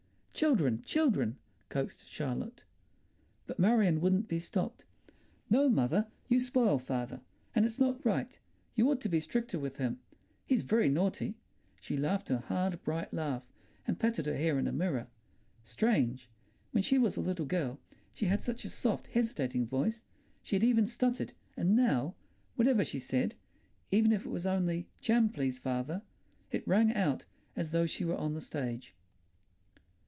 [0.33, 1.37] "Children, children?"
[1.69, 2.63] coaxed Charlotte.
[3.45, 4.85] But Marion wouldn't be stopped.
[5.51, 7.21] "No, mother, you spoil father,
[7.53, 8.39] and it's not right.
[8.73, 9.99] You ought to be stricter with him.
[10.47, 11.35] He's very naughty."
[11.79, 13.43] She laughed her hard, bright laugh
[13.85, 15.09] and patted her hair in a mirror.
[15.61, 16.27] Strange!
[16.71, 17.79] When she was a little girl
[18.11, 20.01] she had such a soft, hesitating voice;
[20.41, 22.15] she had even stuttered, and now,
[22.55, 27.25] whatever she said—even if it was only "Jam, please, father"—it rang out
[27.55, 28.95] as though she were on the stage.